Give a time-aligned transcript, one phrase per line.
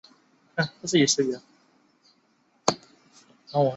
[0.01, 0.01] 乖，很快
[0.89, 1.41] 就没事了